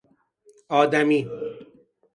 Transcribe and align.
آدمی 0.69 1.29